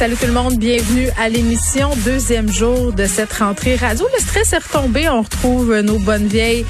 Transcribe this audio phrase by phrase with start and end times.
[0.00, 4.06] Salut tout le monde, bienvenue à l'émission deuxième jour de cette rentrée radio.
[4.14, 6.64] Le stress est retombé, on retrouve nos bonnes vieilles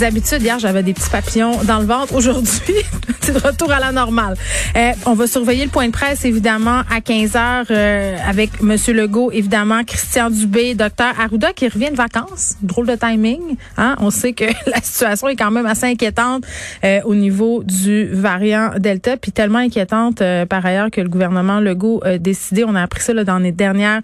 [0.00, 0.42] habitudes.
[0.42, 2.12] Hier, j'avais des petits papillons dans le ventre.
[2.12, 2.74] Aujourd'hui,
[3.20, 4.34] c'est de retour à la normale.
[4.74, 8.94] Euh, on va surveiller le point de presse évidemment à 15 heures euh, avec Monsieur
[8.94, 12.56] Legault, évidemment Christian Dubé, docteur Arruda qui revient de vacances.
[12.62, 13.54] Drôle de timing.
[13.76, 13.94] Hein?
[14.00, 16.42] On sait que la situation est quand même assez inquiétante
[16.82, 22.00] euh, au niveau du variant Delta, puis tellement inquiétante par ailleurs que le gouvernement Legault
[22.04, 24.00] a décidé a appris ça là, dans les dernières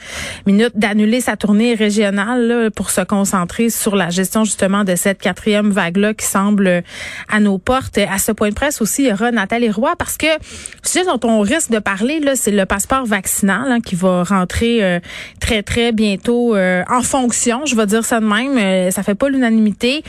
[0.47, 5.21] minutes, d'annuler sa tournée régionale là, pour se concentrer sur la gestion justement de cette
[5.21, 6.83] quatrième vague-là qui semble
[7.29, 7.99] à nos portes.
[7.99, 10.27] À ce point de presse aussi, il y aura Nathalie Roy parce que
[10.83, 14.83] ce dont on risque de parler, là, c'est le passeport vaccinal hein, qui va rentrer
[14.83, 15.01] euh,
[15.41, 17.65] très, très bientôt euh, en fonction.
[17.67, 18.57] Je vais dire ça de même.
[18.59, 20.03] Euh, ça fait pas l'unanimité,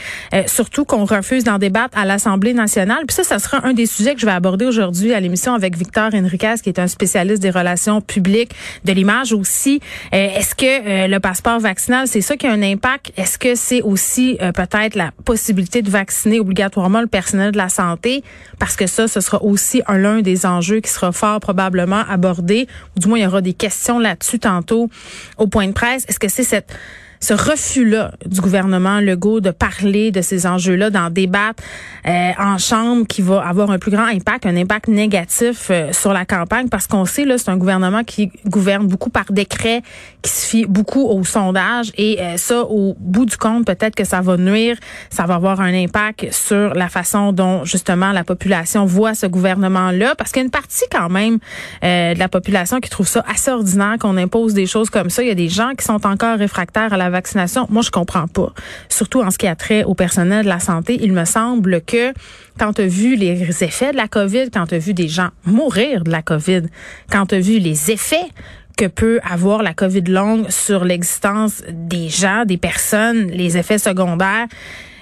[0.46, 3.04] surtout qu'on refuse d'en débattre à l'Assemblée nationale.
[3.06, 5.76] Puis ça, ça sera un des sujets que je vais aborder aujourd'hui à l'émission avec
[5.76, 8.49] Victor Enriquez, qui est un spécialiste des relations publiques
[8.84, 9.80] de l'image aussi.
[10.12, 10.64] Euh, est-ce que
[11.04, 13.12] euh, le passeport vaccinal, c'est ça qui a un impact?
[13.16, 17.68] Est-ce que c'est aussi euh, peut-être la possibilité de vacciner obligatoirement le personnel de la
[17.68, 18.22] santé?
[18.58, 22.66] Parce que ça, ce sera aussi un l'un des enjeux qui sera fort probablement abordé.
[22.96, 24.88] Ou du moins, il y aura des questions là-dessus tantôt
[25.36, 26.04] au point de presse.
[26.08, 26.74] Est-ce que c'est cette
[27.20, 31.62] ce refus-là du gouvernement Legault de parler de ces enjeux-là, d'en débattre
[32.06, 36.14] euh, en chambre qui va avoir un plus grand impact, un impact négatif euh, sur
[36.14, 39.82] la campagne, parce qu'on sait, là, c'est un gouvernement qui gouverne beaucoup par décret,
[40.22, 44.04] qui se fie beaucoup aux sondages, et euh, ça, au bout du compte, peut-être que
[44.04, 44.78] ça va nuire,
[45.10, 50.14] ça va avoir un impact sur la façon dont, justement, la population voit ce gouvernement-là,
[50.14, 51.38] parce qu'il y a une partie quand même
[51.82, 55.22] de la population qui trouve ça assez ordinaire qu'on impose des choses comme ça.
[55.22, 58.26] Il y a des gens qui sont encore réfractaires à la vaccination, moi, je comprends
[58.26, 58.52] pas.
[58.88, 60.98] Surtout en ce qui a trait au personnel de la santé.
[61.00, 62.12] Il me semble que
[62.58, 65.28] quand tu as vu les effets de la COVID, quand tu as vu des gens
[65.44, 66.62] mourir de la COVID,
[67.10, 68.28] quand tu as vu les effets
[68.76, 74.46] que peut avoir la COVID longue sur l'existence des gens, des personnes, les effets secondaires,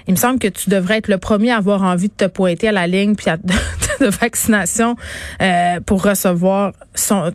[0.07, 2.69] il me semble que tu devrais être le premier à avoir envie de te pointer
[2.69, 3.27] à la ligne puis
[3.99, 4.95] de vaccination
[5.41, 6.73] euh, pour recevoir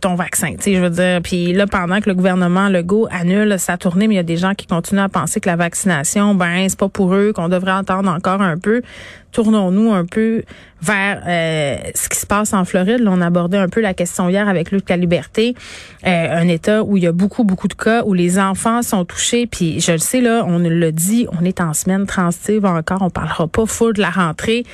[0.01, 0.55] ton vaccin.
[0.65, 1.21] Je veux dire.
[1.23, 4.37] Puis là, pendant que le gouvernement Legault annule sa tournée, mais il y a des
[4.37, 7.73] gens qui continuent à penser que la vaccination, ben c'est pas pour eux, qu'on devrait
[7.73, 8.83] attendre encore un peu
[9.35, 10.45] tournons-nous un peu
[10.81, 13.01] vers euh, ce qui se passe en Floride.
[13.01, 15.55] Là, on abordait un peu la question hier avec Luc La Liberté,
[16.07, 19.05] euh, un État où il y a beaucoup, beaucoup de cas où les enfants sont
[19.05, 19.47] touchés.
[19.47, 23.11] Puis je le sais, là, on le dit, on est en semaine transitive encore, on
[23.11, 24.65] parlera pas full de la rentrée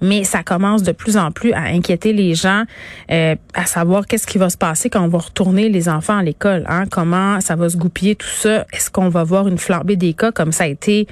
[0.00, 2.64] mais ça commence de plus en plus à inquiéter les gens,
[3.10, 6.22] euh, à savoir qu'est-ce qui va se passer quand on va retourner les enfants à
[6.22, 6.84] l'école, hein?
[6.90, 10.32] comment ça va se goupiller tout ça, est-ce qu'on va voir une flambée des cas
[10.32, 11.06] comme ça a été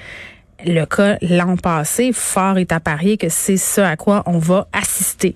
[0.64, 4.68] le cas l'an passé, fort est à parier que c'est ce à quoi on va
[4.72, 5.34] assister.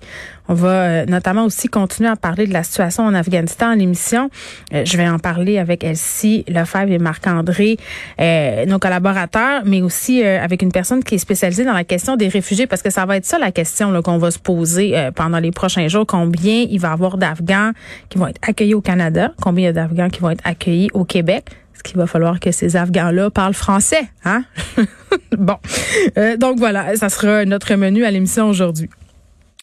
[0.51, 4.29] On va euh, notamment aussi continuer à parler de la situation en Afghanistan à l'émission.
[4.73, 7.77] Euh, je vais en parler avec Elsie Lefebvre et Marc-André,
[8.19, 12.27] euh, nos collaborateurs, mais aussi avec une personne qui est spécialisée dans la question des
[12.27, 15.51] réfugiés, parce que ça va être ça la question qu'on va se poser pendant les
[15.51, 16.05] prochains jours.
[16.05, 17.71] Combien il va y avoir d'Afghans
[18.09, 19.31] qui vont être accueillis au Canada?
[19.41, 21.45] Combien il y a d'Afghans qui vont être accueillis au Québec?
[21.81, 24.43] qu'il va falloir que ces Afghans-là parlent français, hein?
[25.37, 25.57] bon.
[26.17, 28.89] Euh, donc voilà, ça sera notre menu à l'émission aujourd'hui.